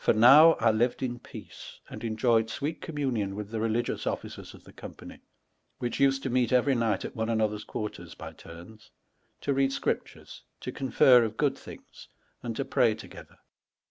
[0.15, 4.73] now 1 lived in peace, and enjoyed sweet communion with the rehgious officers of the
[4.73, 5.19] company,
[5.77, 8.89] which used to meet every night at one anothers' quarters, by tumes,
[9.41, 12.07] to read Hcripturea, to confer of good things,
[12.41, 13.37] and to pray together.